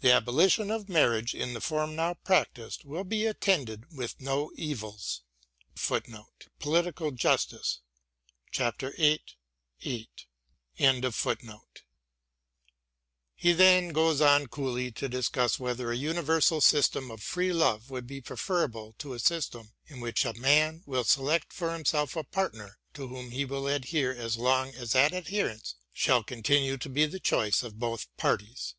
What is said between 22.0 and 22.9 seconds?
a partner